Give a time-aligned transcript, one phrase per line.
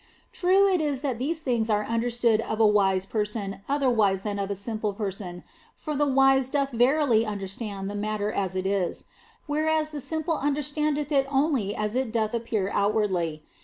[0.31, 4.39] True it is that these things are under stood of a wise person otherwise than
[4.39, 5.43] of a simple person,
[5.75, 9.05] for the wise doth verily understand the matter as it is,
[9.45, 13.43] whereas the simple understandeth it only as it doth appear outwardly.